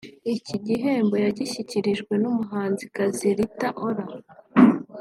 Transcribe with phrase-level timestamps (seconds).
[0.35, 4.05] Iki gihembo yagishyikirijwe n’umuhanzikazi Rita Ora